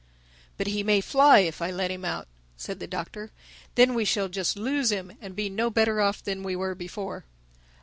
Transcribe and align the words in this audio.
"But 0.57 0.65
he 0.65 0.81
may 0.81 0.99
fly, 0.99 1.41
if 1.41 1.61
I 1.61 1.69
let 1.69 1.91
him 1.91 2.03
out," 2.03 2.27
said 2.57 2.79
the 2.79 2.87
Doctor. 2.87 3.29
"Then 3.75 3.93
we 3.93 4.03
shall 4.03 4.29
just 4.29 4.57
lose 4.57 4.91
him 4.91 5.11
and 5.21 5.35
be 5.35 5.47
no 5.47 5.69
better 5.69 6.01
off 6.01 6.23
than 6.23 6.41
we 6.41 6.55
were 6.55 6.73
before." 6.73 7.23